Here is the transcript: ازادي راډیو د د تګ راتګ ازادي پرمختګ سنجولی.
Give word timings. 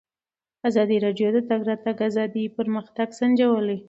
ازادي 0.67 0.97
راډیو 1.05 1.27
د 1.31 1.35
د 1.35 1.39
تګ 1.49 1.61
راتګ 1.69 1.97
ازادي 2.09 2.43
پرمختګ 2.57 3.07
سنجولی. 3.19 3.77